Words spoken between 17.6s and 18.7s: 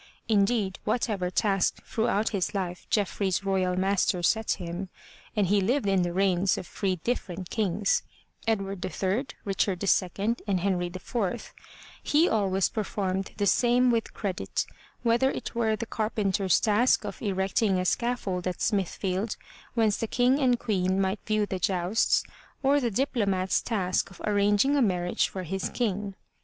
a scaffold at